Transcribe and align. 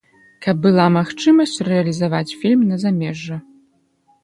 Каб 0.45 0.55
была 0.63 0.85
магчымасць 0.95 1.53
рэалізаваць 1.69 2.35
фільм 2.41 2.67
на 2.73 2.83
замежжа. 2.87 3.41